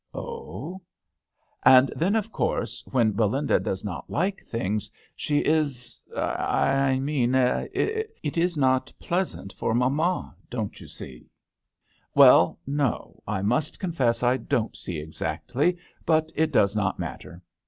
"Oh!"" 0.15 0.81
And 1.63 1.93
then— 1.95 2.15
of 2.15 2.31
course— 2.31 2.83
when 2.91 3.15
THE 3.15 3.17
hAtEL 3.17 3.17
D'aNGLETERRE. 3.33 3.47
33 3.49 3.51
Belinda 3.51 3.69
does 3.69 3.85
not 3.85 4.09
like 4.09 4.43
things, 4.47 4.91
she 5.15 5.37
is— 5.45 6.01
I 6.17 6.97
mean— 6.99 7.35
it 7.35 8.35
is 8.35 8.57
not 8.57 8.91
pleasant 8.99 9.53
for 9.53 9.75
mamma, 9.75 10.35
don't 10.49 10.81
you 10.81 10.87
see?"" 10.87 11.29
Well, 12.15 12.57
no, 12.65 13.21
I 13.27 13.43
must 13.43 13.79
confess 13.79 14.23
I 14.23 14.37
don't 14.37 14.75
see 14.75 14.97
exactly; 14.97 15.77
but 16.03 16.31
it 16.35 16.51
does 16.51 16.75
not 16.75 16.97
matter. 16.97 17.43